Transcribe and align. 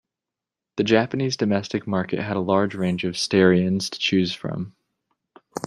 The 0.77 0.83
Japanese 0.83 1.37
domestic 1.37 1.85
market 1.85 2.17
had 2.17 2.35
a 2.35 2.39
large 2.39 2.73
range 2.73 3.03
of 3.03 3.13
Starions 3.15 3.87
to 3.91 3.99
choose 3.99 4.33
from. 4.33 4.73